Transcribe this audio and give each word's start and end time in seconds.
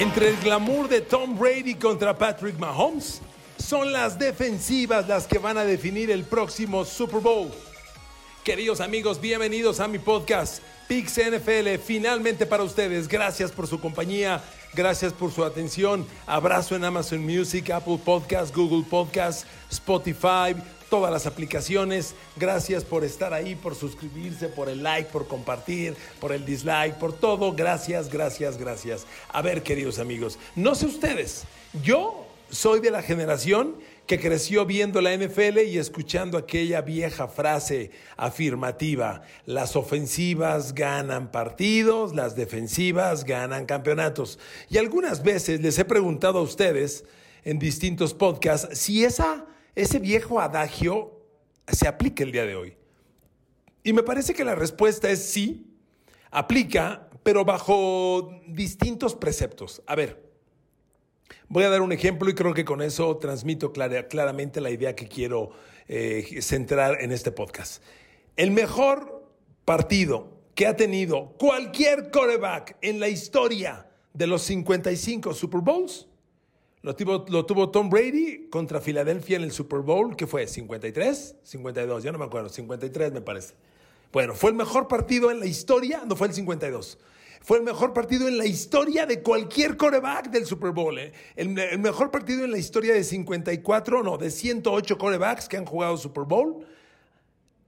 Entre 0.00 0.28
el 0.28 0.36
glamour 0.36 0.88
de 0.88 1.00
Tom 1.00 1.36
Brady 1.36 1.74
contra 1.74 2.16
Patrick 2.16 2.56
Mahomes, 2.56 3.20
son 3.58 3.90
las 3.90 4.16
defensivas 4.16 5.08
las 5.08 5.26
que 5.26 5.38
van 5.38 5.58
a 5.58 5.64
definir 5.64 6.12
el 6.12 6.22
próximo 6.22 6.84
Super 6.84 7.18
Bowl. 7.18 7.50
Queridos 8.44 8.80
amigos, 8.80 9.20
bienvenidos 9.20 9.80
a 9.80 9.88
mi 9.88 9.98
podcast 9.98 10.62
Pix 10.86 11.18
NFL, 11.18 11.80
finalmente 11.84 12.46
para 12.46 12.62
ustedes. 12.62 13.08
Gracias 13.08 13.50
por 13.50 13.66
su 13.66 13.80
compañía, 13.80 14.40
gracias 14.72 15.12
por 15.12 15.32
su 15.32 15.44
atención. 15.44 16.06
Abrazo 16.28 16.76
en 16.76 16.84
Amazon 16.84 17.24
Music, 17.24 17.68
Apple 17.70 17.98
Podcast, 18.04 18.54
Google 18.54 18.84
Podcast, 18.88 19.48
Spotify, 19.68 20.54
todas 20.88 21.12
las 21.12 21.26
aplicaciones. 21.26 22.14
Gracias 22.36 22.84
por 22.84 23.04
estar 23.04 23.32
ahí, 23.32 23.54
por 23.54 23.74
suscribirse, 23.74 24.48
por 24.48 24.68
el 24.68 24.82
like, 24.82 25.10
por 25.10 25.26
compartir, 25.26 25.94
por 26.20 26.32
el 26.32 26.44
dislike, 26.44 26.94
por 26.94 27.12
todo. 27.12 27.52
Gracias, 27.52 28.08
gracias, 28.08 28.58
gracias. 28.58 29.06
A 29.28 29.42
ver, 29.42 29.62
queridos 29.62 29.98
amigos, 29.98 30.38
no 30.56 30.74
sé 30.74 30.86
ustedes, 30.86 31.44
yo 31.82 32.26
soy 32.50 32.80
de 32.80 32.90
la 32.90 33.02
generación 33.02 33.76
que 34.06 34.18
creció 34.18 34.64
viendo 34.64 35.02
la 35.02 35.14
NFL 35.14 35.58
y 35.66 35.76
escuchando 35.76 36.38
aquella 36.38 36.80
vieja 36.80 37.28
frase 37.28 37.90
afirmativa, 38.16 39.20
las 39.44 39.76
ofensivas 39.76 40.74
ganan 40.74 41.30
partidos, 41.30 42.14
las 42.14 42.34
defensivas 42.34 43.24
ganan 43.24 43.66
campeonatos. 43.66 44.38
Y 44.70 44.78
algunas 44.78 45.22
veces 45.22 45.60
les 45.60 45.78
he 45.78 45.84
preguntado 45.84 46.38
a 46.38 46.42
ustedes 46.42 47.04
en 47.44 47.58
distintos 47.58 48.14
podcasts 48.14 48.78
si 48.78 49.04
esa, 49.04 49.44
ese 49.74 49.98
viejo 49.98 50.40
adagio 50.40 51.20
se 51.66 51.88
aplica 51.88 52.24
el 52.24 52.32
día 52.32 52.46
de 52.46 52.56
hoy. 52.56 52.76
Y 53.82 53.92
me 53.92 54.02
parece 54.02 54.34
que 54.34 54.44
la 54.44 54.54
respuesta 54.54 55.10
es 55.10 55.24
sí, 55.24 55.66
aplica, 56.30 57.08
pero 57.22 57.44
bajo 57.44 58.30
distintos 58.46 59.14
preceptos. 59.14 59.82
A 59.86 59.94
ver, 59.94 60.28
Voy 61.50 61.64
a 61.64 61.70
dar 61.70 61.80
un 61.80 61.92
ejemplo 61.92 62.28
y 62.28 62.34
creo 62.34 62.52
que 62.52 62.64
con 62.64 62.82
eso 62.82 63.16
transmito 63.16 63.72
claramente 63.72 64.60
la 64.60 64.70
idea 64.70 64.94
que 64.94 65.08
quiero 65.08 65.50
eh, 65.86 66.40
centrar 66.42 67.00
en 67.00 67.10
este 67.10 67.32
podcast. 67.32 67.82
El 68.36 68.50
mejor 68.50 69.26
partido 69.64 70.38
que 70.54 70.66
ha 70.66 70.76
tenido 70.76 71.34
cualquier 71.38 72.10
coreback 72.10 72.76
en 72.82 73.00
la 73.00 73.08
historia 73.08 73.86
de 74.12 74.26
los 74.26 74.42
55 74.42 75.32
Super 75.32 75.60
Bowls 75.60 76.06
lo 76.82 76.94
tuvo, 76.94 77.24
lo 77.28 77.44
tuvo 77.44 77.70
Tom 77.70 77.90
Brady 77.90 78.48
contra 78.50 78.80
Filadelfia 78.80 79.36
en 79.36 79.42
el 79.42 79.52
Super 79.52 79.80
Bowl, 79.80 80.16
que 80.16 80.26
fue 80.26 80.46
53, 80.46 81.36
52, 81.42 82.02
ya 82.02 82.12
no 82.12 82.18
me 82.18 82.24
acuerdo, 82.24 82.48
53 82.48 83.12
me 83.12 83.20
parece. 83.20 83.54
Bueno, 84.12 84.34
fue 84.34 84.50
el 84.50 84.56
mejor 84.56 84.88
partido 84.88 85.30
en 85.30 85.40
la 85.40 85.46
historia, 85.46 86.02
no 86.06 86.16
fue 86.16 86.28
el 86.28 86.34
52 86.34 86.98
fue 87.40 87.58
el 87.58 87.64
mejor 87.64 87.92
partido 87.92 88.28
en 88.28 88.36
la 88.36 88.46
historia 88.46 89.06
de 89.06 89.22
cualquier 89.22 89.76
coreback 89.76 90.30
del 90.30 90.44
Super 90.46 90.70
Bowl. 90.72 90.98
¿eh? 90.98 91.12
El, 91.36 91.48
mejor 91.78 92.10
partido 92.10 92.44
en 92.44 92.50
la 92.50 92.58
historia 92.58 92.94
de 92.94 93.04
54, 93.04 94.02
no, 94.02 94.18
de 94.18 94.30
108 94.30 94.98
corebacks 94.98 95.48
que 95.48 95.56
han 95.56 95.64
jugado 95.64 95.96
Super 95.96 96.24
Bowl. 96.24 96.66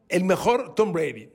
El 0.08 0.24
mejor 0.24 0.74
Tom 0.74 0.92
Brady. 0.92 1.30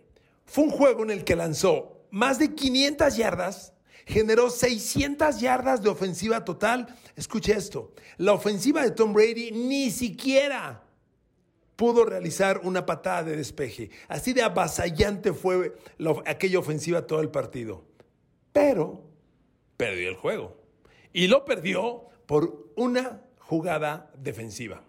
Fue 0.45 0.65
un 0.65 0.69
juego 0.69 1.03
en 1.03 1.11
el 1.11 1.23
que 1.23 1.35
lanzó 1.35 2.05
más 2.11 2.37
de 2.37 2.53
500 2.53 3.17
yardas, 3.17 3.73
generó 4.05 4.49
600 4.49 5.39
yardas 5.39 5.81
de 5.81 5.89
ofensiva 5.89 6.45
total. 6.45 6.87
Escuche 7.15 7.53
esto, 7.53 7.93
la 8.17 8.33
ofensiva 8.33 8.83
de 8.83 8.91
Tom 8.91 9.13
Brady 9.13 9.51
ni 9.51 9.91
siquiera 9.91 10.83
pudo 11.75 12.05
realizar 12.05 12.61
una 12.63 12.85
patada 12.85 13.23
de 13.23 13.37
despeje. 13.37 13.89
Así 14.07 14.33
de 14.33 14.43
avasallante 14.43 15.33
fue 15.33 15.75
aquella 16.25 16.59
ofensiva 16.59 17.05
todo 17.05 17.21
el 17.21 17.29
partido 17.29 17.83
pero 18.55 19.03
perdió 19.75 20.07
el 20.07 20.15
juego. 20.15 20.55
Y 21.11 21.27
lo 21.27 21.43
perdió 21.43 22.05
por 22.25 22.71
una 22.77 23.21
jugada 23.37 24.13
defensiva. 24.17 24.81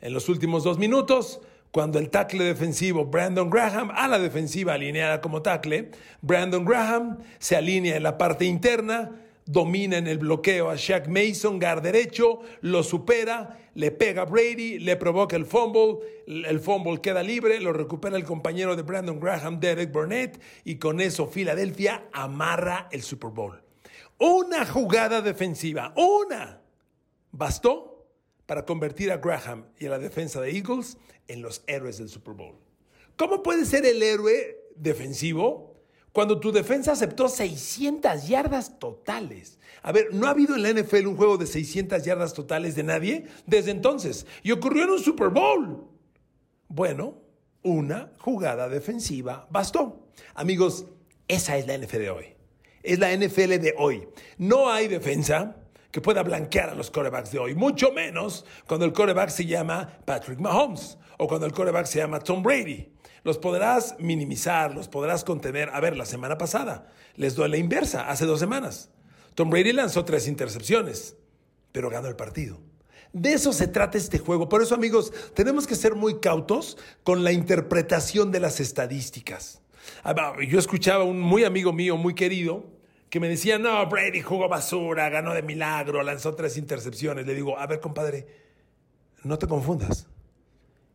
En 0.00 0.12
los 0.14 0.28
últimos 0.28 0.62
dos 0.62 0.78
minutos, 0.78 1.40
cuando 1.72 1.98
el 1.98 2.10
tackle 2.10 2.44
defensivo 2.44 3.06
Brandon 3.06 3.48
Graham, 3.48 3.90
a 3.94 4.06
la 4.06 4.18
defensiva 4.18 4.74
alineada 4.74 5.22
como 5.22 5.40
tackle, 5.40 5.90
Brandon 6.20 6.64
Graham 6.64 7.18
se 7.38 7.56
alinea 7.56 7.96
en 7.96 8.02
la 8.02 8.18
parte 8.18 8.44
interna, 8.44 9.10
domina 9.46 9.96
en 9.96 10.06
el 10.06 10.18
bloqueo 10.18 10.68
a 10.68 10.76
Shaq 10.76 11.08
Mason, 11.08 11.58
guard 11.58 11.82
derecho, 11.82 12.40
lo 12.60 12.82
supera, 12.82 13.58
le 13.74 13.90
pega 13.90 14.22
a 14.22 14.24
Brady, 14.26 14.80
le 14.80 14.96
provoca 14.96 15.34
el 15.34 15.46
fumble, 15.46 15.96
el 16.26 16.60
fumble 16.60 17.00
queda 17.00 17.22
libre, 17.22 17.58
lo 17.58 17.72
recupera 17.72 18.18
el 18.18 18.24
compañero 18.24 18.76
de 18.76 18.82
Brandon 18.82 19.18
Graham, 19.18 19.58
Derek 19.58 19.90
Burnett, 19.90 20.40
y 20.64 20.76
con 20.76 21.00
eso 21.00 21.26
Filadelfia 21.26 22.04
amarra 22.12 22.88
el 22.92 23.02
Super 23.02 23.30
Bowl. 23.30 23.62
Una 24.18 24.66
jugada 24.66 25.22
defensiva, 25.22 25.94
una, 25.96 26.60
bastó 27.32 28.06
para 28.44 28.66
convertir 28.66 29.10
a 29.10 29.16
Graham 29.16 29.64
y 29.78 29.86
a 29.86 29.90
la 29.90 29.98
defensa 29.98 30.38
de 30.40 30.50
Eagles 30.50 30.98
en 31.28 31.42
los 31.42 31.62
héroes 31.66 31.98
del 31.98 32.08
Super 32.08 32.34
Bowl. 32.34 32.56
¿Cómo 33.16 33.42
puede 33.42 33.64
ser 33.64 33.86
el 33.86 34.02
héroe 34.02 34.58
defensivo? 34.76 35.72
Cuando 36.12 36.40
tu 36.40 36.52
defensa 36.52 36.92
aceptó 36.92 37.28
600 37.28 38.28
yardas 38.28 38.78
totales. 38.78 39.58
A 39.82 39.92
ver, 39.92 40.12
no 40.12 40.26
ha 40.26 40.30
habido 40.30 40.54
en 40.54 40.62
la 40.62 40.72
NFL 40.72 41.06
un 41.06 41.16
juego 41.16 41.38
de 41.38 41.46
600 41.46 42.04
yardas 42.04 42.34
totales 42.34 42.74
de 42.74 42.82
nadie 42.82 43.26
desde 43.46 43.70
entonces. 43.70 44.26
Y 44.42 44.52
ocurrió 44.52 44.84
en 44.84 44.90
un 44.90 44.98
Super 44.98 45.30
Bowl. 45.30 45.88
Bueno, 46.68 47.22
una 47.62 48.12
jugada 48.18 48.68
defensiva 48.68 49.48
bastó. 49.50 50.08
Amigos, 50.34 50.86
esa 51.28 51.56
es 51.56 51.66
la 51.66 51.78
NFL 51.78 51.98
de 51.98 52.10
hoy. 52.10 52.26
Es 52.82 52.98
la 52.98 53.16
NFL 53.16 53.58
de 53.58 53.74
hoy. 53.78 54.08
No 54.36 54.70
hay 54.70 54.88
defensa 54.88 55.56
que 55.92 56.00
pueda 56.00 56.22
blanquear 56.22 56.70
a 56.70 56.74
los 56.74 56.90
corebacks 56.90 57.30
de 57.30 57.38
hoy, 57.38 57.54
mucho 57.54 57.92
menos 57.92 58.44
cuando 58.66 58.86
el 58.86 58.92
coreback 58.92 59.28
se 59.28 59.46
llama 59.46 59.98
Patrick 60.04 60.40
Mahomes 60.40 60.98
o 61.18 61.28
cuando 61.28 61.46
el 61.46 61.52
coreback 61.52 61.86
se 61.86 61.98
llama 61.98 62.18
Tom 62.18 62.42
Brady. 62.42 62.88
Los 63.22 63.38
podrás 63.38 63.94
minimizar, 64.00 64.74
los 64.74 64.88
podrás 64.88 65.22
contener. 65.22 65.68
A 65.72 65.80
ver, 65.80 65.96
la 65.96 66.06
semana 66.06 66.38
pasada 66.38 66.90
les 67.14 67.36
doy 67.36 67.50
la 67.50 67.58
inversa, 67.58 68.08
hace 68.08 68.24
dos 68.24 68.40
semanas. 68.40 68.90
Tom 69.34 69.50
Brady 69.50 69.72
lanzó 69.72 70.04
tres 70.04 70.26
intercepciones, 70.26 71.16
pero 71.70 71.90
ganó 71.90 72.08
el 72.08 72.16
partido. 72.16 72.58
De 73.12 73.34
eso 73.34 73.52
se 73.52 73.68
trata 73.68 73.98
este 73.98 74.18
juego. 74.18 74.48
Por 74.48 74.62
eso, 74.62 74.74
amigos, 74.74 75.12
tenemos 75.34 75.66
que 75.66 75.74
ser 75.74 75.94
muy 75.94 76.20
cautos 76.20 76.78
con 77.02 77.22
la 77.22 77.32
interpretación 77.32 78.32
de 78.32 78.40
las 78.40 78.60
estadísticas. 78.60 79.60
Ah, 80.02 80.34
yo 80.48 80.58
escuchaba 80.58 81.04
a 81.04 81.06
un 81.06 81.20
muy 81.20 81.44
amigo 81.44 81.72
mío, 81.72 81.98
muy 81.98 82.14
querido, 82.14 82.64
que 83.12 83.20
me 83.20 83.28
decía, 83.28 83.58
no, 83.58 83.86
Brady 83.88 84.22
jugó 84.22 84.48
basura, 84.48 85.10
ganó 85.10 85.34
de 85.34 85.42
milagro, 85.42 86.02
lanzó 86.02 86.34
tres 86.34 86.56
intercepciones. 86.56 87.26
Le 87.26 87.34
digo, 87.34 87.58
a 87.58 87.66
ver, 87.66 87.78
compadre, 87.78 88.26
no 89.22 89.38
te 89.38 89.46
confundas. 89.46 90.06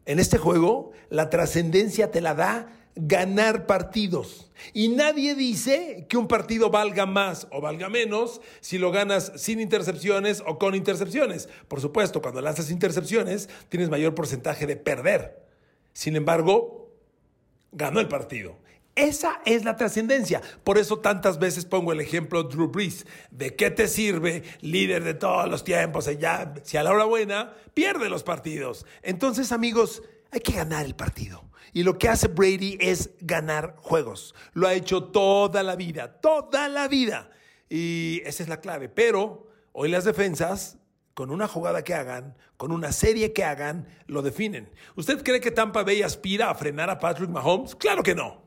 En 0.07 0.17
este 0.17 0.39
juego, 0.39 0.93
la 1.11 1.29
trascendencia 1.29 2.09
te 2.09 2.19
la 2.19 2.33
da 2.33 2.73
ganar 2.95 3.67
partidos. 3.67 4.51
Y 4.73 4.87
nadie 4.87 5.35
dice 5.35 6.07
que 6.09 6.17
un 6.17 6.27
partido 6.27 6.71
valga 6.71 7.05
más 7.05 7.47
o 7.51 7.61
valga 7.61 7.87
menos 7.87 8.41
si 8.61 8.79
lo 8.79 8.91
ganas 8.91 9.31
sin 9.35 9.59
intercepciones 9.59 10.41
o 10.47 10.57
con 10.57 10.73
intercepciones. 10.73 11.47
Por 11.67 11.81
supuesto, 11.81 12.23
cuando 12.23 12.41
lanzas 12.41 12.71
intercepciones, 12.71 13.47
tienes 13.69 13.91
mayor 13.91 14.15
porcentaje 14.15 14.65
de 14.65 14.75
perder. 14.75 15.45
Sin 15.93 16.15
embargo, 16.15 16.95
ganó 17.71 17.99
el 17.99 18.07
partido. 18.07 18.57
Esa 18.97 19.41
es 19.45 19.63
la 19.63 19.75
trascendencia. 19.75 20.41
Por 20.63 20.79
eso 20.79 20.97
tantas 20.97 21.37
veces 21.37 21.65
pongo 21.65 21.91
el 21.91 22.01
ejemplo 22.01 22.41
Drew 22.41 22.67
Brees. 22.67 23.05
¿De 23.29 23.55
qué 23.55 23.69
te 23.69 23.87
sirve, 23.87 24.41
líder 24.61 25.03
de 25.03 25.13
todos 25.13 25.47
los 25.47 25.63
tiempos? 25.63 26.09
Ya, 26.17 26.55
si 26.63 26.77
a 26.77 26.83
la 26.83 26.91
hora 26.91 27.05
buena, 27.05 27.53
pierde 27.75 28.09
los 28.09 28.23
partidos. 28.23 28.87
Entonces, 29.03 29.51
amigos, 29.51 30.01
hay 30.31 30.39
que 30.39 30.51
ganar 30.51 30.83
el 30.83 30.95
partido. 30.95 31.43
Y 31.73 31.83
lo 31.83 31.99
que 31.99 32.09
hace 32.09 32.27
Brady 32.27 32.79
es 32.81 33.11
ganar 33.21 33.75
juegos. 33.77 34.33
Lo 34.53 34.67
ha 34.67 34.73
hecho 34.73 35.03
toda 35.03 35.61
la 35.61 35.75
vida, 35.75 36.19
toda 36.19 36.67
la 36.67 36.87
vida. 36.87 37.29
Y 37.69 38.23
esa 38.25 38.41
es 38.41 38.49
la 38.49 38.61
clave. 38.61 38.89
Pero 38.89 39.47
hoy 39.73 39.89
las 39.89 40.05
defensas 40.05 40.79
con 41.13 41.29
una 41.29 41.47
jugada 41.47 41.83
que 41.83 41.93
hagan, 41.93 42.35
con 42.57 42.71
una 42.71 42.91
serie 42.91 43.31
que 43.31 43.43
hagan, 43.43 43.87
lo 44.07 44.23
definen. 44.23 44.71
¿Usted 44.95 45.21
cree 45.21 45.39
que 45.39 45.51
Tampa 45.51 45.83
Bay 45.83 46.01
aspira 46.01 46.49
a 46.49 46.55
frenar 46.55 46.89
a 46.89 46.97
Patrick 46.97 47.29
Mahomes? 47.29 47.75
Claro 47.75 48.01
que 48.01 48.15
no. 48.15 48.46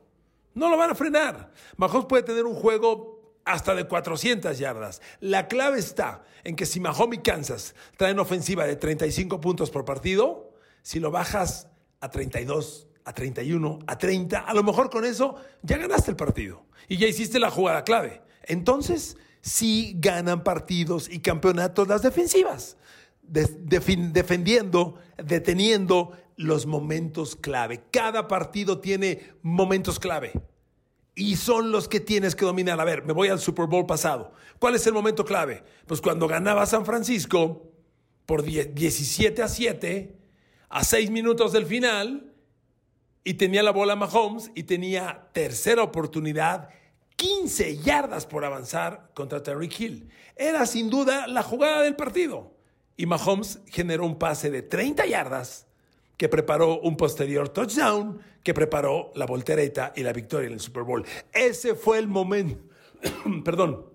No 0.53 0.69
lo 0.69 0.77
van 0.77 0.91
a 0.91 0.95
frenar. 0.95 1.51
Mahomes 1.77 2.05
puede 2.05 2.23
tener 2.23 2.45
un 2.45 2.55
juego 2.55 3.21
hasta 3.45 3.73
de 3.73 3.87
400 3.87 4.57
yardas. 4.57 5.01
La 5.19 5.47
clave 5.47 5.79
está 5.79 6.23
en 6.43 6.55
que 6.55 6.65
si 6.65 6.79
Mahomes 6.79 7.19
y 7.19 7.21
Kansas 7.21 7.75
traen 7.97 8.19
ofensiva 8.19 8.65
de 8.65 8.75
35 8.75 9.41
puntos 9.41 9.71
por 9.71 9.85
partido, 9.85 10.53
si 10.81 10.99
lo 10.99 11.11
bajas 11.11 11.67
a 11.99 12.09
32, 12.09 12.87
a 13.05 13.13
31, 13.13 13.79
a 13.87 13.97
30, 13.97 14.39
a 14.39 14.53
lo 14.53 14.63
mejor 14.63 14.89
con 14.89 15.05
eso 15.05 15.35
ya 15.61 15.77
ganaste 15.77 16.11
el 16.11 16.17
partido 16.17 16.65
y 16.87 16.97
ya 16.97 17.07
hiciste 17.07 17.39
la 17.39 17.49
jugada 17.49 17.83
clave. 17.83 18.21
Entonces, 18.43 19.17
sí 19.41 19.95
ganan 19.97 20.43
partidos 20.43 21.09
y 21.09 21.19
campeonatos 21.19 21.87
las 21.87 22.01
defensivas, 22.01 22.77
defendiendo, 23.23 24.99
deteniendo 25.17 26.11
los 26.41 26.65
momentos 26.65 27.35
clave. 27.35 27.83
Cada 27.91 28.27
partido 28.27 28.79
tiene 28.79 29.33
momentos 29.41 29.99
clave. 29.99 30.33
y 31.13 31.35
son 31.35 31.71
los 31.71 31.89
que 31.89 31.99
tienes 31.99 32.35
que 32.35 32.45
dominar. 32.45 32.79
A 32.79 32.85
ver, 32.85 33.03
me 33.05 33.11
voy 33.11 33.27
al 33.27 33.39
Super 33.39 33.67
Bowl 33.67 33.85
pasado. 33.85 34.31
¿Cuál 34.59 34.75
es 34.75 34.87
el 34.87 34.93
momento 34.93 35.25
clave? 35.25 35.61
Pues 35.85 35.99
cuando 35.99 36.25
ganaba 36.25 36.65
San 36.65 36.85
Francisco 36.85 37.69
por 38.25 38.43
17 38.43 39.43
a 39.43 39.47
7, 39.49 40.15
a 40.69 40.83
6 40.83 41.11
minutos 41.11 41.51
del 41.51 41.65
final, 41.65 42.33
y 43.25 43.33
tenía 43.33 43.61
la 43.61 43.71
bola 43.71 43.97
Mahomes 43.97 44.51
y 44.55 44.63
tenía 44.63 45.27
tercera 45.33 45.83
oportunidad, 45.83 46.69
15 47.17 47.77
yardas 47.79 48.25
por 48.25 48.45
avanzar 48.45 49.11
contra 49.13 49.43
Terry 49.43 49.69
Hill. 49.77 50.09
Era 50.37 50.65
sin 50.65 50.89
duda 50.89 51.27
la 51.27 51.43
jugada 51.43 51.81
del 51.81 51.97
partido. 51.97 52.55
Y 52.95 53.05
Mahomes 53.05 53.59
generó 53.67 54.05
un 54.05 54.17
pase 54.17 54.49
de 54.49 54.61
30 54.61 55.05
yardas 55.05 55.67
que 56.21 56.29
preparó 56.29 56.79
un 56.81 56.95
posterior 56.95 57.49
touchdown, 57.49 58.21
que 58.43 58.53
preparó 58.53 59.11
la 59.15 59.25
voltereta 59.25 59.91
y 59.95 60.03
la 60.03 60.13
victoria 60.13 60.45
en 60.45 60.53
el 60.53 60.59
Super 60.59 60.83
Bowl. 60.83 61.03
Ese 61.33 61.73
fue 61.73 61.97
el 61.97 62.07
momento, 62.07 62.61
perdón, 63.43 63.87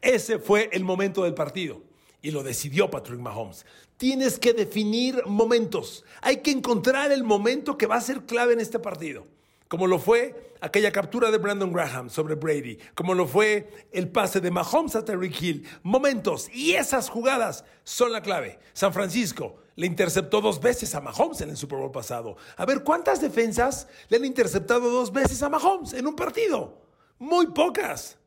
ese 0.00 0.38
fue 0.38 0.70
el 0.72 0.82
momento 0.82 1.24
del 1.24 1.34
partido 1.34 1.82
y 2.22 2.30
lo 2.30 2.42
decidió 2.42 2.90
Patrick 2.90 3.20
Mahomes. 3.20 3.66
Tienes 3.98 4.38
que 4.38 4.54
definir 4.54 5.22
momentos. 5.26 6.06
Hay 6.22 6.38
que 6.38 6.52
encontrar 6.52 7.12
el 7.12 7.22
momento 7.22 7.76
que 7.76 7.84
va 7.84 7.96
a 7.96 8.00
ser 8.00 8.22
clave 8.22 8.54
en 8.54 8.60
este 8.60 8.78
partido. 8.78 9.26
Como 9.68 9.86
lo 9.86 9.98
fue 9.98 10.54
aquella 10.62 10.90
captura 10.90 11.30
de 11.30 11.36
Brandon 11.36 11.70
Graham 11.70 12.08
sobre 12.08 12.34
Brady, 12.34 12.78
como 12.94 13.12
lo 13.12 13.26
fue 13.26 13.68
el 13.92 14.08
pase 14.08 14.40
de 14.40 14.50
Mahomes 14.50 14.96
a 14.96 15.04
Terry 15.04 15.30
Hill. 15.38 15.66
Momentos 15.82 16.48
y 16.50 16.72
esas 16.72 17.10
jugadas 17.10 17.66
son 17.84 18.10
la 18.10 18.22
clave. 18.22 18.58
San 18.72 18.94
Francisco 18.94 19.67
le 19.78 19.86
interceptó 19.86 20.40
dos 20.40 20.60
veces 20.60 20.92
a 20.96 21.00
Mahomes 21.00 21.40
en 21.40 21.50
el 21.50 21.56
Super 21.56 21.78
Bowl 21.78 21.92
pasado. 21.92 22.36
A 22.56 22.66
ver, 22.66 22.82
¿cuántas 22.82 23.20
defensas 23.20 23.86
le 24.08 24.16
han 24.16 24.24
interceptado 24.24 24.90
dos 24.90 25.12
veces 25.12 25.40
a 25.40 25.48
Mahomes 25.48 25.92
en 25.92 26.04
un 26.08 26.16
partido? 26.16 26.82
Muy 27.20 27.46
pocas. 27.52 28.18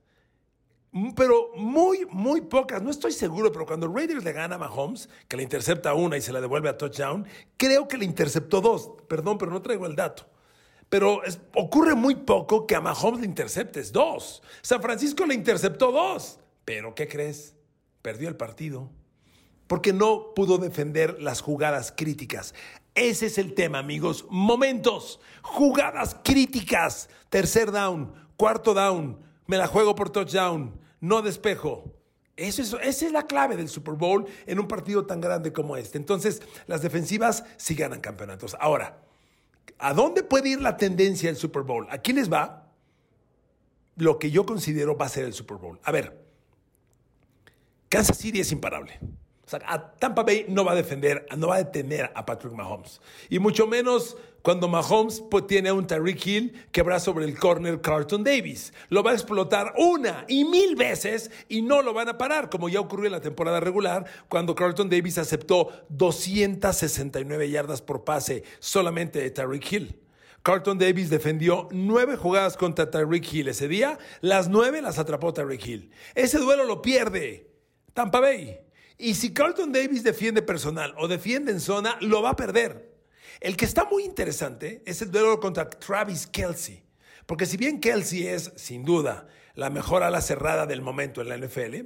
Pero 1.14 1.52
muy, 1.58 2.08
muy 2.10 2.40
pocas. 2.40 2.82
No 2.82 2.90
estoy 2.90 3.12
seguro, 3.12 3.52
pero 3.52 3.66
cuando 3.66 3.94
Raiders 3.94 4.24
le 4.24 4.32
gana 4.32 4.56
a 4.56 4.60
Mahomes, 4.60 5.10
que 5.28 5.36
le 5.36 5.44
intercepta 5.44 5.94
una 5.94 6.16
y 6.16 6.22
se 6.22 6.32
la 6.32 6.40
devuelve 6.40 6.70
a 6.70 6.78
touchdown, 6.78 7.28
creo 7.58 7.86
que 7.86 7.98
le 7.98 8.06
interceptó 8.06 8.62
dos. 8.62 8.90
Perdón, 9.10 9.38
pero 9.38 9.52
no 9.52 9.62
traigo 9.62 9.86
el 9.86 9.98
dato. 9.98 10.26
Pero 10.88 11.20
ocurre 11.56 11.96
muy 11.96 12.16
poco 12.16 12.66
que 12.66 12.78
a 12.78 12.82
Mahomes 12.82 13.20
le 13.20 13.26
interceptes 13.26 13.92
dos. 13.92 14.42
San 14.62 14.82
Francisco 14.82 15.26
le 15.26 15.34
interceptó 15.34 15.92
dos. 15.92 16.40
Pero 16.64 16.96
¿qué 16.96 17.10
crees? 17.10 17.58
Perdió 18.02 18.30
el 18.30 18.38
partido 18.38 18.90
porque 19.72 19.94
no 19.94 20.34
pudo 20.36 20.58
defender 20.58 21.22
las 21.22 21.40
jugadas 21.40 21.94
críticas. 21.96 22.54
Ese 22.94 23.28
es 23.28 23.38
el 23.38 23.54
tema, 23.54 23.80
amigos. 23.80 24.26
Momentos, 24.30 25.22
jugadas 25.42 26.18
críticas. 26.26 27.08
Tercer 27.30 27.72
down, 27.72 28.14
cuarto 28.36 28.74
down, 28.74 29.18
me 29.48 29.56
la 29.56 29.68
juego 29.68 29.96
por 29.96 30.10
touchdown, 30.10 30.78
no 31.00 31.22
despejo. 31.22 31.86
Eso 32.36 32.62
es, 32.62 32.74
esa 32.84 33.06
es 33.06 33.14
la 33.14 33.26
clave 33.26 33.56
del 33.56 33.70
Super 33.70 33.94
Bowl 33.94 34.26
en 34.46 34.60
un 34.60 34.68
partido 34.68 35.06
tan 35.06 35.22
grande 35.22 35.54
como 35.54 35.78
este. 35.78 35.98
Entonces, 35.98 36.42
las 36.68 36.82
defensivas 36.82 37.46
sí 37.56 37.74
ganan 37.74 38.02
campeonatos. 38.02 38.58
Ahora, 38.60 39.02
¿a 39.80 39.94
dónde 39.94 40.22
puede 40.22 40.50
ir 40.50 40.60
la 40.60 40.76
tendencia 40.76 41.30
del 41.30 41.38
Super 41.38 41.62
Bowl? 41.62 41.88
Aquí 41.92 42.12
les 42.12 42.30
va 42.30 42.74
lo 43.96 44.20
que 44.20 44.32
yo 44.32 44.46
considero 44.46 44.98
va 44.98 45.06
a 45.06 45.08
ser 45.08 45.24
el 45.24 45.34
Super 45.34 45.56
Bowl. 45.56 45.80
A 45.84 45.94
ver, 45.94 46.26
Kansas 47.88 48.18
City 48.18 48.42
es 48.42 48.52
imparable 48.52 49.00
Tampa 50.00 50.24
Bay 50.24 50.46
no 50.48 50.64
va 50.64 50.72
a 50.74 50.76
defender, 50.76 51.26
no 51.38 51.48
va 51.48 51.56
a 51.56 51.64
detener 51.64 52.12
a 52.16 52.26
Patrick 52.26 52.54
Mahomes. 52.54 53.02
Y 53.30 53.40
mucho 53.40 53.68
menos 53.68 54.18
cuando 54.42 54.68
Mahomes 54.68 55.22
pues, 55.30 55.48
tiene 55.48 55.70
a 55.70 55.74
un 55.74 55.86
Tyreek 55.86 56.26
Hill 56.26 56.68
que 56.72 56.82
va 56.82 57.00
sobre 57.00 57.26
el 57.26 57.38
corner 57.38 57.82
Carlton 57.82 58.24
Davis. 58.24 58.74
Lo 58.90 59.04
va 59.04 59.12
a 59.12 59.14
explotar 59.14 59.74
una 59.78 60.26
y 60.28 60.46
mil 60.46 60.76
veces 60.76 61.32
y 61.50 61.62
no 61.62 61.82
lo 61.82 61.94
van 61.94 62.10
a 62.10 62.18
parar, 62.18 62.50
como 62.50 62.70
ya 62.70 62.80
ocurrió 62.80 63.08
en 63.08 63.12
la 63.14 63.22
temporada 63.22 63.60
regular, 63.60 64.06
cuando 64.30 64.56
Carlton 64.56 64.90
Davis 64.90 65.18
aceptó 65.18 65.70
269 65.90 67.50
yardas 67.50 67.82
por 67.82 68.04
pase 68.04 68.44
solamente 68.60 69.20
de 69.20 69.32
Tyreek 69.32 69.72
Hill. 69.72 70.00
Carlton 70.44 70.80
Davis 70.80 71.12
defendió 71.12 71.68
nueve 71.72 72.16
jugadas 72.16 72.58
contra 72.58 72.90
Tyreek 72.90 73.32
Hill 73.32 73.48
ese 73.50 73.68
día, 73.68 74.00
las 74.22 74.50
nueve 74.50 74.82
las 74.82 74.98
atrapó 74.98 75.34
Tyreek 75.34 75.66
Hill. 75.66 75.92
Ese 76.16 76.40
duelo 76.40 76.64
lo 76.64 76.82
pierde 76.82 77.52
Tampa 77.94 78.20
Bay. 78.20 78.60
Y 79.02 79.16
si 79.16 79.34
Carlton 79.34 79.72
Davis 79.72 80.04
defiende 80.04 80.44
personal 80.44 80.94
o 80.96 81.08
defiende 81.08 81.52
en 81.52 81.60
zona, 81.60 81.98
lo 82.02 82.22
va 82.22 82.30
a 82.30 82.36
perder. 82.36 82.94
El 83.40 83.58
que 83.58 83.66
está 83.66 83.86
muy 83.86 84.04
interesante 84.04 84.84
es 84.86 85.02
el 85.02 85.10
duelo 85.10 85.40
contra 85.40 85.68
Travis 85.68 86.28
Kelsey. 86.28 86.84
Porque 87.26 87.48
si 87.48 87.58
bien 87.58 87.80
Kelsey 87.80 88.28
es, 88.28 88.54
sin 88.58 88.86
duda, 88.86 89.26
la 89.56 89.72
mejor 89.72 90.04
ala 90.04 90.22
cerrada 90.22 90.68
del 90.68 90.84
momento 90.84 91.20
en 91.20 91.30
la 91.30 91.38
NFL, 91.38 91.78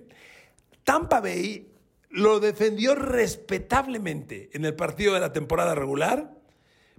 Tampa 0.83 1.21
Bay 1.21 1.71
lo 2.09 2.41
defendió 2.41 2.95
respetablemente 2.95 4.49
en 4.51 4.65
el 4.65 4.75
partido 4.75 5.13
de 5.13 5.21
la 5.21 5.31
temporada 5.31 5.73
regular, 5.73 6.35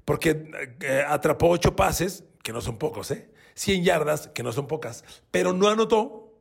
porque 0.06 0.50
eh, 0.80 1.04
atrapó 1.06 1.50
ocho 1.50 1.76
pases, 1.76 2.24
que 2.42 2.54
no 2.54 2.62
son 2.62 2.78
pocos, 2.78 3.10
¿eh? 3.10 3.28
100 3.52 3.84
yardas, 3.84 4.28
que 4.28 4.42
no 4.42 4.52
son 4.52 4.66
pocas, 4.66 5.04
pero 5.30 5.52
no 5.52 5.68
anotó. 5.68 6.32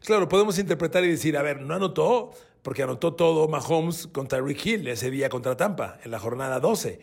Claro, 0.00 0.28
podemos 0.28 0.58
interpretar 0.58 1.04
y 1.04 1.08
decir, 1.08 1.38
a 1.38 1.42
ver, 1.42 1.62
no 1.62 1.74
anotó, 1.74 2.32
porque 2.64 2.82
anotó 2.82 3.12
todo 3.12 3.46
Mahomes 3.46 4.06
contra 4.06 4.40
Rick 4.40 4.64
Hill 4.64 4.88
ese 4.88 5.10
día 5.10 5.28
contra 5.28 5.54
Tampa, 5.54 5.98
en 6.02 6.10
la 6.10 6.18
jornada 6.18 6.60
12. 6.60 6.98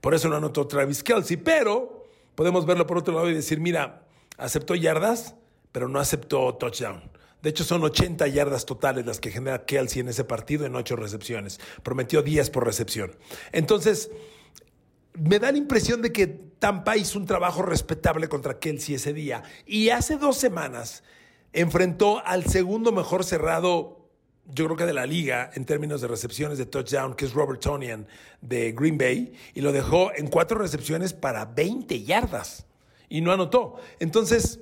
Por 0.00 0.14
eso 0.14 0.30
no 0.30 0.36
anotó 0.36 0.66
Travis 0.66 1.02
Kelsey, 1.02 1.36
pero 1.36 2.06
podemos 2.34 2.64
verlo 2.64 2.86
por 2.86 2.96
otro 2.96 3.12
lado 3.12 3.28
y 3.28 3.34
decir, 3.34 3.60
mira, 3.60 4.06
aceptó 4.38 4.74
yardas, 4.74 5.34
pero 5.70 5.86
no 5.86 6.00
aceptó 6.00 6.54
touchdown. 6.54 7.02
De 7.42 7.50
hecho, 7.50 7.62
son 7.62 7.84
80 7.84 8.26
yardas 8.28 8.64
totales 8.64 9.04
las 9.04 9.20
que 9.20 9.30
genera 9.30 9.66
Kelsey 9.66 10.00
en 10.00 10.08
ese 10.08 10.24
partido 10.24 10.64
en 10.64 10.74
8 10.74 10.96
recepciones. 10.96 11.60
Prometió 11.82 12.22
10 12.22 12.48
por 12.48 12.64
recepción. 12.64 13.14
Entonces, 13.52 14.10
me 15.12 15.38
da 15.38 15.52
la 15.52 15.58
impresión 15.58 16.00
de 16.00 16.10
que 16.10 16.26
Tampa 16.26 16.96
hizo 16.96 17.18
un 17.18 17.26
trabajo 17.26 17.60
respetable 17.60 18.30
contra 18.30 18.58
Kelsey 18.58 18.94
ese 18.94 19.12
día. 19.12 19.42
Y 19.66 19.90
hace 19.90 20.16
dos 20.16 20.38
semanas 20.38 21.04
enfrentó 21.52 22.24
al 22.24 22.46
segundo 22.46 22.92
mejor 22.92 23.24
cerrado 23.24 24.01
yo 24.46 24.64
creo 24.66 24.76
que 24.76 24.86
de 24.86 24.92
la 24.92 25.06
liga 25.06 25.50
en 25.54 25.64
términos 25.64 26.00
de 26.00 26.08
recepciones 26.08 26.58
de 26.58 26.66
touchdown, 26.66 27.14
que 27.14 27.24
es 27.24 27.32
Robert 27.32 27.60
Tonian 27.60 28.06
de 28.40 28.72
Green 28.72 28.98
Bay, 28.98 29.32
y 29.54 29.60
lo 29.60 29.72
dejó 29.72 30.12
en 30.14 30.28
cuatro 30.28 30.58
recepciones 30.58 31.12
para 31.12 31.44
20 31.44 32.02
yardas 32.02 32.66
y 33.08 33.20
no 33.20 33.32
anotó. 33.32 33.76
Entonces, 34.00 34.60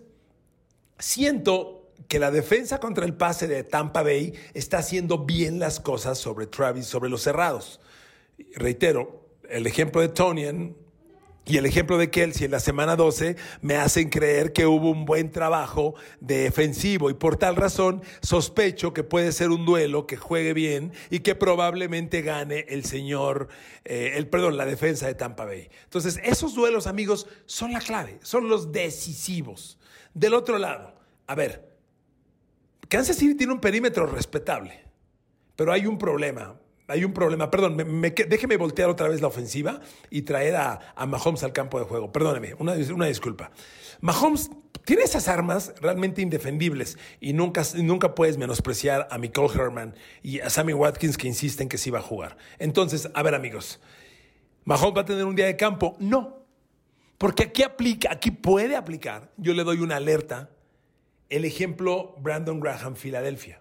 siento 0.99 1.93
que 2.09 2.19
la 2.19 2.31
defensa 2.31 2.81
contra 2.81 3.05
el 3.05 3.15
pase 3.15 3.47
de 3.49 3.65
Tampa 3.65 4.03
Bay 4.03 4.35
está 4.55 4.79
haciendo 4.79 5.19
bien 5.19 5.59
las 5.59 5.81
cosas 5.81 6.19
sobre 6.19 6.47
Travis, 6.47 6.87
sobre 6.87 7.09
los 7.09 7.23
cerrados. 7.23 7.81
Reitero, 8.55 9.29
el 9.49 9.67
ejemplo 9.67 10.01
de 10.01 10.09
Tonian 10.09 10.77
y 11.51 11.57
el 11.57 11.67
ejemplo 11.67 11.99
de 11.99 12.11
Kelsey 12.11 12.45
en 12.45 12.53
la 12.53 12.61
semana 12.61 12.95
12 12.95 13.35
me 13.61 13.75
hacen 13.75 14.09
creer 14.09 14.53
que 14.53 14.67
hubo 14.67 14.89
un 14.89 15.05
buen 15.05 15.33
trabajo 15.33 15.97
defensivo 16.21 17.11
y 17.11 17.15
por 17.15 17.39
tal 17.39 17.57
razón 17.57 18.03
sospecho 18.23 18.93
que 18.93 19.03
puede 19.03 19.33
ser 19.33 19.51
un 19.51 19.67
duelo 19.67 20.07
que 20.07 20.17
juegue 20.17 20.53
bien 20.55 20.93
y 21.11 21.21
que 21.21 21.35
probablemente 21.35 22.23
gane 22.23 22.67
el 22.69 22.85
señor, 22.85 23.49
eh, 23.85 24.13
el 24.15 24.29
perdón, 24.29 24.57
la 24.57 24.65
defensa 24.65 25.09
de 25.09 25.17
Tampa 25.17 25.45
Bay. 25.45 25.69
Entonces, 25.83 26.21
esos 26.23 26.55
duelos, 26.55 26.87
amigos, 26.87 27.27
son 27.47 27.73
la 27.73 27.81
clave, 27.81 28.21
son 28.23 28.49
los 28.49 28.71
decisivos. 28.71 29.77
Del 30.15 30.35
otro 30.35 30.57
lado, 30.57 30.95
a 31.27 31.35
ver, 31.35 31.69
Kansas 32.89 33.17
City 33.17 33.35
tiene 33.35 33.53
un 33.53 33.61
perímetro 33.61 34.07
respetable, 34.07 34.85
pero 35.57 35.73
hay 35.73 35.87
un 35.87 35.99
problema 35.99 36.60
hay 36.91 37.05
un 37.05 37.13
problema. 37.13 37.51
Perdón, 37.51 37.77
déjeme 37.77 38.57
voltear 38.57 38.91
otra 38.91 39.09
vez 39.09 39.21
la 39.21 39.29
ofensiva 39.29 39.81
y 40.11 40.23
traer 40.23 40.57
a, 40.57 40.81
Mahomes 41.07 41.43
al 41.43 41.53
campo 41.53 41.79
de 41.79 41.85
juego. 41.85 42.13
Perdóneme, 42.13 42.55
una, 42.59 42.75
una, 42.95 43.07
disculpa. 43.07 43.51
Mahomes 44.01 44.51
tiene 44.85 45.03
esas 45.03 45.29
armas 45.29 45.75
realmente 45.81 46.23
indefendibles 46.23 46.99
y 47.21 47.33
nunca, 47.33 47.63
nunca 47.77 48.15
puedes 48.15 48.39
menospreciar 48.39 49.09
a 49.11 49.19
Nicole 49.19 49.53
Herman 49.55 49.95
y 50.23 50.41
a 50.41 50.51
Sammy 50.51 50.73
Watkins 50.73 51.17
que 51.17 51.29
insisten 51.29 51.69
que 51.69 51.79
sí 51.79 51.91
va 51.91 52.01
a 52.01 52.03
jugar. 52.03 52.37
Entonces, 52.59 53.09
a 53.15 53.23
ver, 53.23 53.35
amigos, 53.35 53.81
¿Mahomes 54.65 54.97
va 54.97 55.01
a 55.03 55.05
tener 55.05 55.25
un 55.25 55.37
día 55.37 55.47
de 55.47 55.57
campo? 55.57 55.97
No. 56.01 56.45
Porque 57.19 57.45
aquí 57.45 57.63
aplica, 57.63 58.13
aquí 58.13 58.31
puede 58.31 58.77
aplicar. 58.77 59.31
Yo 59.37 59.53
le 59.53 59.65
doy 59.65 59.79
una 59.81 59.97
alerta. 59.97 60.51
El 61.29 61.45
ejemplo 61.45 62.17
Brandon 62.19 62.61
Graham, 62.61 62.97
Filadelfia. 62.97 63.60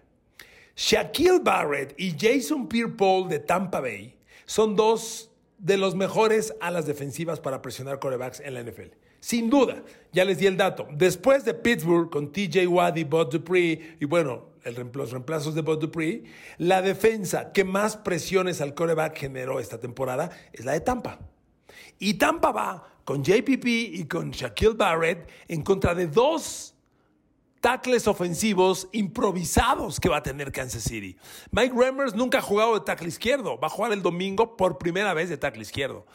Shaquille 0.80 1.40
Barrett 1.40 1.94
y 1.98 2.16
Jason 2.18 2.66
Pierre-Paul 2.66 3.28
de 3.28 3.38
Tampa 3.38 3.80
Bay 3.80 4.16
son 4.46 4.74
dos 4.76 5.30
de 5.58 5.76
los 5.76 5.94
mejores 5.94 6.54
alas 6.58 6.86
defensivas 6.86 7.38
para 7.38 7.60
presionar 7.60 7.98
corebacks 7.98 8.40
en 8.40 8.54
la 8.54 8.62
NFL. 8.62 8.96
Sin 9.20 9.50
duda, 9.50 9.82
ya 10.10 10.24
les 10.24 10.38
di 10.38 10.46
el 10.46 10.56
dato. 10.56 10.88
Después 10.90 11.44
de 11.44 11.52
Pittsburgh 11.52 12.08
con 12.08 12.32
TJ 12.32 12.66
Watt 12.66 12.96
y 12.96 13.04
Bud 13.04 13.26
Dupree, 13.26 13.98
y 14.00 14.06
bueno, 14.06 14.46
los 14.94 15.10
reemplazos 15.10 15.54
de 15.54 15.60
Bud 15.60 15.80
Dupree, 15.80 16.24
la 16.56 16.80
defensa 16.80 17.52
que 17.52 17.62
más 17.62 17.98
presiones 17.98 18.62
al 18.62 18.72
coreback 18.72 19.18
generó 19.18 19.60
esta 19.60 19.78
temporada 19.78 20.30
es 20.50 20.64
la 20.64 20.72
de 20.72 20.80
Tampa. 20.80 21.18
Y 21.98 22.14
Tampa 22.14 22.52
va 22.52 22.94
con 23.04 23.22
JPP 23.22 23.66
y 23.66 24.06
con 24.06 24.30
Shaquille 24.30 24.76
Barrett 24.76 25.28
en 25.46 25.60
contra 25.60 25.94
de 25.94 26.06
dos 26.06 26.74
tackles 27.60 28.06
ofensivos 28.08 28.88
improvisados 28.92 30.00
que 30.00 30.08
va 30.08 30.18
a 30.18 30.22
tener 30.22 30.50
Kansas 30.50 30.82
City. 30.82 31.16
Mike 31.50 31.74
Remmers 31.76 32.14
nunca 32.14 32.38
ha 32.38 32.42
jugado 32.42 32.74
de 32.74 32.80
tackle 32.80 33.08
izquierdo, 33.08 33.58
va 33.58 33.66
a 33.66 33.70
jugar 33.70 33.92
el 33.92 34.02
domingo 34.02 34.56
por 34.56 34.78
primera 34.78 35.14
vez 35.14 35.28
de 35.28 35.36
tackle 35.36 35.62
izquierdo. 35.62 36.06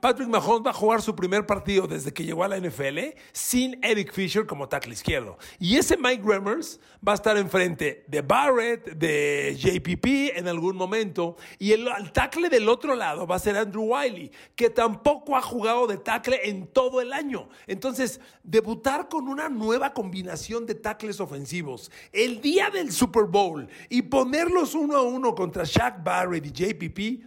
Patrick 0.00 0.28
Mahomes 0.28 0.66
va 0.66 0.70
a 0.70 0.74
jugar 0.74 1.00
su 1.00 1.14
primer 1.16 1.46
partido 1.46 1.86
desde 1.86 2.12
que 2.12 2.24
llegó 2.24 2.44
a 2.44 2.48
la 2.48 2.58
NFL 2.58 2.98
sin 3.32 3.78
Eric 3.82 4.12
Fisher 4.12 4.46
como 4.46 4.68
tackle 4.68 4.92
izquierdo. 4.92 5.38
Y 5.58 5.76
ese 5.76 5.96
Mike 5.96 6.22
Remmers 6.24 6.80
va 7.06 7.12
a 7.12 7.14
estar 7.14 7.36
enfrente 7.36 8.04
de 8.06 8.20
Barrett, 8.20 8.92
de 8.96 9.56
JPP 9.58 10.36
en 10.36 10.48
algún 10.48 10.76
momento. 10.76 11.36
Y 11.58 11.72
el, 11.72 11.88
tackle 12.12 12.48
del 12.48 12.68
otro 12.68 12.94
lado 12.94 13.26
va 13.26 13.36
a 13.36 13.38
ser 13.38 13.56
Andrew 13.56 13.84
Wiley, 13.84 14.30
que 14.54 14.68
tampoco 14.68 15.36
ha 15.36 15.42
jugado 15.42 15.86
de 15.86 15.96
tackle 15.96 16.40
en 16.48 16.66
todo 16.66 17.00
el 17.00 17.12
año. 17.12 17.48
Entonces, 17.66 18.20
debutar 18.42 19.08
con 19.08 19.28
una 19.28 19.48
nueva 19.48 19.94
combinación 19.94 20.66
de 20.66 20.74
tackles 20.74 21.20
ofensivos 21.20 21.90
el 22.12 22.40
día 22.40 22.70
del 22.70 22.92
Super 22.92 23.24
Bowl 23.24 23.68
y 23.88 24.02
ponerlos 24.02 24.74
uno 24.74 24.96
a 24.96 25.02
uno 25.02 25.34
contra 25.34 25.64
Shaq 25.64 26.02
Barrett 26.02 26.46
y 26.46 26.52
JPP, 26.52 27.24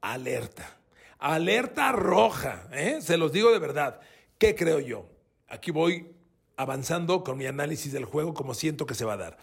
alerta. 0.00 0.76
Alerta 1.18 1.92
roja, 1.92 2.68
¿eh? 2.72 2.98
se 3.00 3.16
los 3.16 3.32
digo 3.32 3.50
de 3.52 3.58
verdad. 3.58 4.00
¿Qué 4.38 4.54
creo 4.54 4.80
yo? 4.80 5.08
Aquí 5.48 5.70
voy 5.70 6.12
avanzando 6.56 7.24
con 7.24 7.38
mi 7.38 7.46
análisis 7.46 7.92
del 7.92 8.04
juego 8.04 8.34
como 8.34 8.54
siento 8.54 8.86
que 8.86 8.94
se 8.94 9.04
va 9.04 9.14
a 9.14 9.18
dar. 9.18 9.38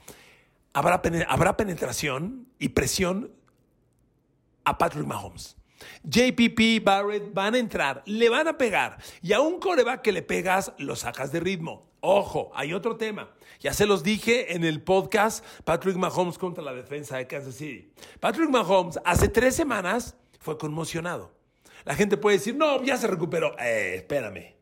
Habrá, 0.74 1.02
habrá 1.28 1.58
penetración 1.58 2.48
y 2.60 2.70
presión 2.70 3.32
a 4.66 4.78
Patrick 4.78 5.06
Mahomes. 5.06 5.56
JPP, 6.04 6.84
Barrett 6.84 7.34
van 7.34 7.56
a 7.56 7.58
entrar, 7.58 8.04
le 8.06 8.30
van 8.30 8.48
a 8.48 8.58
pegar. 8.58 8.98
Y 9.22 9.34
a 9.34 9.42
un 9.42 9.60
coreback 9.60 10.02
que 10.02 10.12
le 10.12 10.22
pegas, 10.22 10.74
lo 10.78 10.96
sacas 10.96 11.32
de 11.32 11.40
ritmo. 11.40 11.90
Ojo, 12.00 12.52
hay 12.54 12.74
otro 12.74 12.98
tema. 12.98 13.30
Ya 13.60 13.74
se 13.74 13.86
los 13.86 14.04
dije 14.04 14.56
en 14.56 14.66
el 14.66 14.82
podcast 14.82 15.46
Patrick 15.64 15.96
Mahomes 15.96 16.38
contra 16.38 16.64
la 16.64 16.74
defensa 16.74 17.18
de 17.18 17.28
Kansas 17.28 17.56
City. 17.56 17.92
Patrick 18.20 18.50
Mahomes 18.50 19.00
hace 19.06 19.30
tres 19.30 19.56
semanas 19.56 20.16
fue 20.40 20.58
conmocionado. 20.58 21.32
La 21.86 21.96
gente 21.96 22.18
puede 22.18 22.38
decir, 22.38 22.56
no, 22.56 22.84
ya 22.84 22.98
se 22.98 23.08
recuperó. 23.08 23.58
Eh, 23.60 23.96
espérame. 23.98 24.54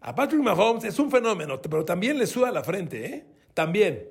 A 0.00 0.14
Patrick 0.14 0.42
Mahomes 0.42 0.84
es 0.84 0.98
un 0.98 1.10
fenómeno, 1.10 1.60
pero 1.60 1.84
también 1.84 2.18
le 2.18 2.26
suda 2.26 2.50
la 2.50 2.64
frente, 2.64 3.04
¿eh? 3.04 3.26
También. 3.52 4.08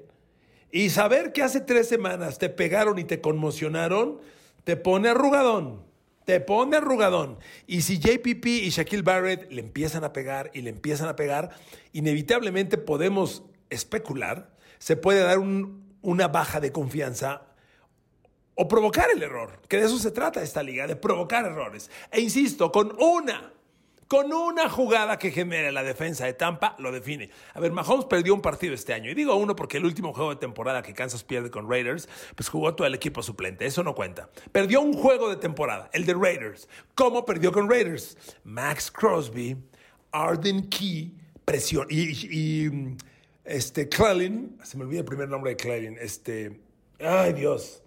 Y 0.71 0.89
saber 0.91 1.33
que 1.33 1.41
hace 1.41 1.61
tres 1.61 1.87
semanas 1.87 2.37
te 2.37 2.49
pegaron 2.49 2.99
y 2.99 3.03
te 3.03 3.21
conmocionaron, 3.21 4.19
te 4.63 4.77
pone 4.77 5.09
arrugadón. 5.09 5.83
Te 6.25 6.39
pone 6.39 6.77
arrugadón. 6.77 7.39
Y 7.65 7.81
si 7.81 7.97
JPP 7.97 8.45
y 8.45 8.69
Shaquille 8.69 9.01
Barrett 9.01 9.51
le 9.51 9.61
empiezan 9.61 10.03
a 10.03 10.13
pegar 10.13 10.51
y 10.53 10.61
le 10.61 10.69
empiezan 10.69 11.07
a 11.07 11.15
pegar, 11.15 11.49
inevitablemente 11.91 12.77
podemos 12.77 13.43
especular, 13.71 14.51
se 14.77 14.95
puede 14.95 15.23
dar 15.23 15.39
una 15.39 16.27
baja 16.27 16.59
de 16.59 16.71
confianza 16.71 17.48
o 18.61 18.67
provocar 18.67 19.07
el 19.15 19.23
error, 19.23 19.61
que 19.69 19.77
de 19.77 19.85
eso 19.85 19.97
se 19.97 20.11
trata 20.11 20.43
esta 20.43 20.61
liga, 20.61 20.85
de 20.85 20.97
provocar 20.97 21.45
errores. 21.45 21.89
E 22.11 22.19
insisto, 22.19 22.73
con 22.73 22.93
una, 23.01 23.53
con 24.05 24.33
una 24.33 24.69
jugada 24.69 25.17
que 25.17 25.31
genere 25.31 25.71
la 25.71 25.81
defensa 25.81 26.25
de 26.25 26.33
Tampa, 26.33 26.75
lo 26.77 26.91
define. 26.91 27.29
A 27.53 27.61
ver, 27.61 27.71
Mahomes 27.71 28.03
perdió 28.03 28.33
un 28.33 28.41
partido 28.41 28.73
este 28.73 28.93
año, 28.93 29.09
y 29.09 29.13
digo 29.13 29.33
uno 29.37 29.55
porque 29.55 29.77
el 29.77 29.85
último 29.85 30.13
juego 30.13 30.31
de 30.31 30.35
temporada 30.41 30.81
que 30.81 30.93
Kansas 30.93 31.23
pierde 31.23 31.49
con 31.49 31.69
Raiders, 31.69 32.09
pues 32.35 32.49
jugó 32.49 32.75
todo 32.75 32.85
el 32.85 32.93
equipo 32.93 33.23
suplente, 33.23 33.65
eso 33.65 33.81
no 33.81 33.95
cuenta. 33.95 34.29
Perdió 34.51 34.81
un 34.81 34.91
juego 34.91 35.29
de 35.29 35.37
temporada, 35.37 35.89
el 35.93 36.05
de 36.05 36.15
Raiders. 36.15 36.67
¿Cómo 36.95 37.23
perdió 37.23 37.53
con 37.53 37.69
Raiders? 37.69 38.17
Max 38.43 38.91
Crosby, 38.91 39.55
Arden 40.11 40.67
Key, 40.67 41.15
presión, 41.45 41.87
y, 41.89 42.67
este, 43.45 43.87
Clelin, 43.87 44.57
se 44.65 44.77
me 44.77 44.83
olvida 44.83 44.99
el 44.99 45.05
primer 45.05 45.29
nombre 45.29 45.51
de 45.51 45.55
Clelin, 45.55 45.97
este, 45.97 46.59
ay 46.99 47.31
Dios. 47.31 47.83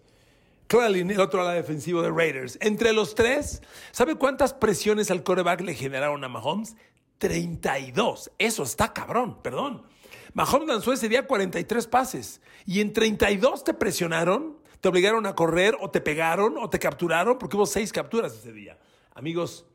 El 0.80 1.20
otro 1.20 1.42
ala 1.42 1.52
defensivo 1.52 2.00
de 2.00 2.10
Raiders. 2.10 2.56
Entre 2.62 2.94
los 2.94 3.14
tres, 3.14 3.60
¿sabe 3.90 4.14
cuántas 4.14 4.54
presiones 4.54 5.10
al 5.10 5.22
coreback 5.22 5.60
le 5.60 5.74
generaron 5.74 6.24
a 6.24 6.28
Mahomes? 6.28 6.76
32. 7.18 8.30
Eso 8.38 8.62
está 8.62 8.94
cabrón, 8.94 9.42
perdón. 9.42 9.82
Mahomes 10.32 10.68
lanzó 10.68 10.94
ese 10.94 11.10
día 11.10 11.26
43 11.26 11.86
pases 11.88 12.40
y 12.64 12.80
en 12.80 12.94
32 12.94 13.64
te 13.64 13.74
presionaron, 13.74 14.56
te 14.80 14.88
obligaron 14.88 15.26
a 15.26 15.34
correr 15.34 15.76
o 15.78 15.90
te 15.90 16.00
pegaron 16.00 16.56
o 16.56 16.70
te 16.70 16.78
capturaron 16.78 17.38
porque 17.38 17.56
hubo 17.56 17.66
seis 17.66 17.92
capturas 17.92 18.32
ese 18.32 18.52
día. 18.52 18.78
Amigos, 19.14 19.66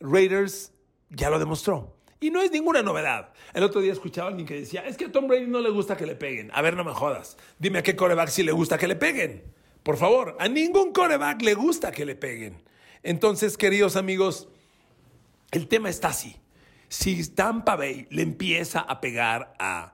Raiders 0.00 0.72
ya 1.08 1.30
lo 1.30 1.38
demostró. 1.38 1.96
Y 2.20 2.30
no 2.30 2.42
es 2.42 2.50
ninguna 2.50 2.82
novedad. 2.82 3.32
El 3.54 3.62
otro 3.62 3.80
día 3.80 3.92
escuchaba 3.92 4.28
a 4.28 4.30
alguien 4.30 4.46
que 4.46 4.60
decía, 4.60 4.86
es 4.86 4.98
que 4.98 5.06
a 5.06 5.12
Tom 5.12 5.28
Brady 5.28 5.46
no 5.46 5.60
le 5.60 5.70
gusta 5.70 5.96
que 5.96 6.04
le 6.04 6.14
peguen. 6.14 6.50
A 6.52 6.60
ver, 6.60 6.76
no 6.76 6.84
me 6.84 6.92
jodas. 6.92 7.38
Dime 7.58 7.78
a 7.78 7.82
qué 7.82 7.96
coreback 7.96 8.28
sí 8.28 8.42
le 8.42 8.52
gusta 8.52 8.76
que 8.76 8.86
le 8.86 8.96
peguen. 8.96 9.56
Por 9.86 9.98
favor, 9.98 10.36
a 10.40 10.48
ningún 10.48 10.92
coreback 10.92 11.42
le 11.42 11.54
gusta 11.54 11.92
que 11.92 12.04
le 12.04 12.16
peguen. 12.16 12.60
Entonces, 13.04 13.56
queridos 13.56 13.94
amigos, 13.94 14.48
el 15.52 15.68
tema 15.68 15.88
está 15.88 16.08
así. 16.08 16.34
Si 16.88 17.24
Tampa 17.28 17.76
Bay 17.76 18.08
le 18.10 18.22
empieza 18.22 18.80
a 18.80 19.00
pegar 19.00 19.54
a, 19.60 19.92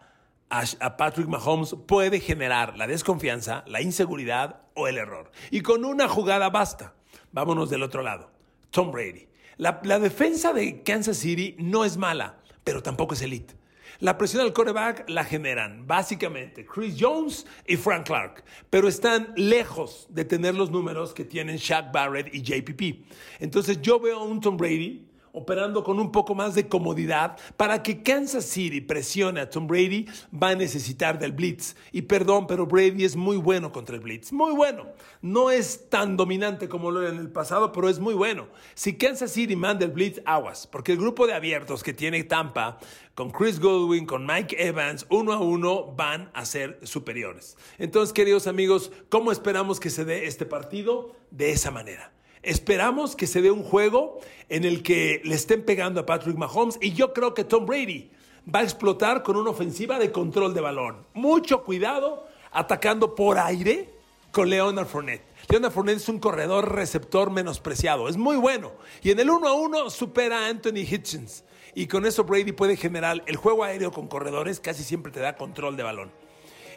Patrick 0.97 1.29
Mahomes, 1.29 1.77
puede 1.87 2.21
generar 2.21 2.79
la 2.79 2.87
desconfianza, 2.87 3.65
la 3.67 3.83
inseguridad 3.83 4.63
o 4.73 4.89
el 4.89 4.97
error. 4.97 5.31
Y 5.51 5.61
con 5.61 5.85
una 5.85 6.09
jugada 6.09 6.49
basta. 6.49 6.95
Vámonos 7.31 7.69
del 7.69 7.83
otro 7.83 8.01
lado. 8.01 8.31
Tom 8.71 8.93
Brady. 8.93 9.29
La 9.59 9.99
defensa 9.99 10.55
de 10.55 10.83
Kansas 10.83 11.19
City 11.19 11.55
no 11.59 11.85
es 11.85 11.99
mala, 11.99 12.39
pero 12.65 12.83
tampoco 12.83 13.13
es 13.13 13.21
elite. 13.21 13.57
La 14.02 14.18
presión 14.18 14.42
al 14.42 14.52
coreback 14.52 15.09
la 15.09 15.23
generan 15.23 15.87
básicamente 15.87 16.66
Chris 16.66 16.97
Jones 16.99 17.47
y 17.68 17.76
Frank 17.76 18.04
Clark, 18.04 18.42
pero 18.68 18.88
están 18.88 19.32
lejos 19.37 20.09
de 20.11 20.25
tener 20.25 20.56
los 20.56 20.73
números 20.73 21.14
que 21.14 21.25
tienen 21.25 21.56
Shaq 21.56 21.92
Barrett 21.92 22.35
y 22.35 22.42
JPP. 22.42 23.06
Entonces 23.38 23.80
yo 23.80 24.00
veo 24.00 24.18
a 24.18 24.25
un 24.25 24.40
Tom 24.40 24.56
Brady 24.56 25.06
operando 25.33 25.83
con 25.83 25.99
un 25.99 26.12
poco 26.12 26.35
más 26.35 26.55
de 26.55 26.69
comodidad, 26.69 27.39
para 27.57 27.83
que 27.83 28.03
Kansas 28.03 28.45
City 28.45 28.81
presione 28.81 29.41
a 29.41 29.51
Tom 29.51 29.67
Brady, 29.67 30.07
va 30.33 30.51
a 30.51 30.55
necesitar 30.55 31.19
del 31.19 31.33
blitz. 31.33 31.75
Y 31.91 32.03
perdón, 32.03 32.47
pero 32.47 32.67
Brady 32.67 33.05
es 33.05 33.17
muy 33.17 33.39
bueno 33.39 33.73
contra 33.73 33.97
el 33.97 34.03
blitz, 34.03 34.33
muy 34.33 34.53
bueno. 34.53 34.87
No 35.23 35.51
es 35.51 35.89
tan 35.89 36.17
dominante 36.17 36.69
como 36.69 36.91
lo 36.91 37.03
era 37.03 37.11
en 37.11 37.19
el 37.19 37.31
pasado, 37.31 37.73
pero 37.73 37.89
es 37.89 37.99
muy 37.99 38.15
bueno. 38.15 38.49
Si 38.75 38.97
Kansas 38.97 39.33
City 39.33 39.57
manda 39.57 39.85
el 39.85 39.93
blitz, 39.93 40.21
aguas, 40.27 40.67
porque 40.67 40.93
el 40.93 40.99
grupo 40.99 41.27
de 41.27 41.35
abiertos 41.35 41.83
que 41.83 41.95
tiene 41.95 42.23
Tampa, 42.25 42.79
con 43.15 43.31
Chris 43.31 43.61
Goldwyn, 43.61 44.07
con 44.07 44.27
Mike 44.27 44.57
Evans, 44.59 45.07
uno 45.11 45.33
a 45.33 45.41
uno, 45.41 45.93
van 45.93 46.31
a 46.35 46.45
ser 46.45 46.79
superiores. 46.83 47.57
Entonces, 47.79 48.12
queridos 48.12 48.47
amigos, 48.47 48.91
¿cómo 49.11 49.33
esperamos 49.33 49.81
que 49.81 49.91
se 49.91 50.05
dé 50.05 50.27
este 50.27 50.47
partido? 50.47 51.15
De 51.31 51.51
esa 51.51 51.71
manera 51.71 52.12
Esperamos 52.43 53.15
que 53.15 53.29
se 53.29 53.41
dé 53.41 53.51
un 53.51 53.63
juego 53.63 54.19
en 54.49 54.65
el 54.65 54.83
que 54.83 55.21
le 55.25 55.37
estén 55.37 55.65
pegando 55.65 56.01
a 56.01 56.07
Patrick 56.07 56.37
Mahomes 56.37 56.77
y 56.81 56.93
yo 56.93 57.13
creo 57.13 57.35
que 57.35 57.45
Tom 57.45 57.67
Brady 57.67 58.11
va 58.53 58.61
a 58.61 58.65
explotar 58.65 59.23
con 59.23 59.37
una 59.37 59.51
ofensiva 59.51 59.99
de 59.99 60.11
control 60.11 60.53
de 60.53 60.61
balón. 60.61 61.07
Mucho 61.15 61.63
cuidado 61.63 62.27
atacando 62.51 63.15
por 63.15 63.39
aire 63.39 63.91
con 64.33 64.51
Leonard 64.51 64.89
Fournette. 64.89 65.23
Leonard 65.49 65.73
Fournette 65.73 65.99
es 65.99 66.09
un 66.09 66.19
corredor 66.19 66.75
receptor 66.75 67.31
menospreciado, 67.31 68.09
es 68.09 68.17
muy 68.17 68.37
bueno. 68.37 68.73
Y 69.03 69.13
en 69.13 69.21
el 69.21 69.31
1 69.31 69.47
a 69.47 69.53
1 69.53 69.91
supera 69.91 70.41
a 70.41 70.49
Anthony 70.49 70.85
Hitchens. 70.89 71.45
Y 71.75 71.87
con 71.87 72.05
eso 72.07 72.25
Brady 72.25 72.53
puede 72.53 72.77
generar 72.77 73.23
el 73.27 73.37
juego 73.37 73.63
aéreo 73.63 73.93
con 73.93 74.09
corredores, 74.09 74.59
casi 74.59 74.83
siempre 74.83 75.13
te 75.13 75.21
da 75.21 75.37
control 75.37 75.77
de 75.77 75.85
balón. 75.85 76.11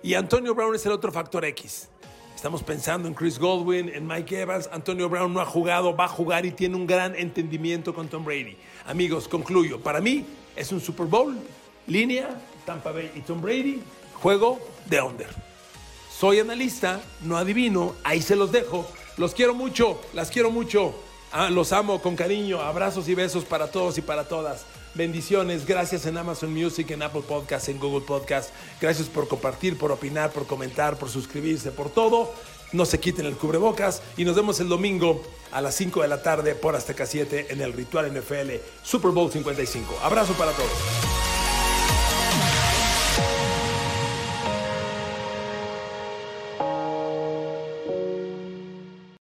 Y 0.04 0.14
Antonio 0.14 0.54
Brown 0.54 0.76
es 0.76 0.86
el 0.86 0.92
otro 0.92 1.12
factor 1.12 1.44
X. 1.46 1.90
Estamos 2.46 2.62
pensando 2.62 3.08
en 3.08 3.16
Chris 3.16 3.40
Goldwyn, 3.40 3.90
en 3.90 4.06
Mike 4.06 4.42
Evans. 4.42 4.70
Antonio 4.72 5.10
Brown 5.10 5.34
no 5.34 5.42
ha 5.42 5.48
jugado, 5.48 5.96
va 5.96 6.06
a 6.06 6.08
jugar 6.08 6.46
y 6.46 6.52
tiene 6.52 6.76
un 6.76 6.86
gran 6.86 7.16
entendimiento 7.16 7.92
con 7.92 8.08
Tom 8.08 8.24
Brady. 8.24 8.56
Amigos, 8.86 9.28
concluyo. 9.28 9.80
Para 9.80 10.00
mí 10.00 10.24
es 10.56 10.72
un 10.72 10.80
Super 10.80 11.08
Bowl, 11.08 11.36
línea, 11.88 12.40
Tampa 12.64 12.92
Bay 12.92 13.12
y 13.16 13.22
Tom 13.22 13.42
Brady, 13.42 13.82
juego 14.14 14.60
de 14.86 15.02
under. 15.02 15.28
Soy 16.16 16.40
analista, 16.40 17.02
no 17.24 17.36
adivino, 17.36 17.96
ahí 18.04 18.22
se 18.22 18.36
los 18.36 18.52
dejo. 18.52 18.88
Los 19.18 19.34
quiero 19.34 19.56
mucho, 19.56 20.00
las 20.14 20.30
quiero 20.30 20.52
mucho. 20.52 20.94
Ah, 21.32 21.50
los 21.50 21.74
amo 21.74 22.00
con 22.00 22.16
cariño. 22.16 22.62
Abrazos 22.62 23.10
y 23.10 23.16
besos 23.16 23.44
para 23.44 23.72
todos 23.72 23.98
y 23.98 24.04
para 24.04 24.28
todas. 24.28 24.68
Bendiciones, 24.96 25.66
gracias 25.66 26.06
en 26.06 26.18
Amazon 26.18 26.54
Music, 26.54 26.90
en 26.92 27.04
Apple 27.04 27.24
Podcast, 27.28 27.68
en 27.68 27.80
Google 27.80 28.06
Podcast. 28.06 28.52
Gracias 28.80 29.10
por 29.10 29.28
compartir, 29.28 29.78
por 29.78 29.92
opinar, 29.92 30.32
por 30.32 30.48
comentar, 30.48 30.98
por 30.98 31.10
suscribirse, 31.10 31.72
por 31.72 31.90
todo. 31.90 32.34
No 32.72 32.86
se 32.86 33.00
quiten 33.00 33.26
el 33.26 33.36
cubrebocas 33.36 34.02
y 34.16 34.24
nos 34.24 34.38
vemos 34.38 34.62
el 34.62 34.70
domingo 34.70 35.22
a 35.52 35.60
las 35.60 35.76
5 35.76 36.02
de 36.02 36.08
la 36.08 36.24
tarde 36.24 36.56
por 36.56 36.78
Azteca 36.78 37.06
7 37.06 37.48
en 37.50 37.60
el 37.60 37.74
Ritual 37.74 38.10
NFL 38.14 38.52
Super 38.84 39.12
Bowl 39.12 39.30
55. 39.30 40.00
Abrazo 40.02 40.34
para 40.34 40.52
todos. 40.52 41.15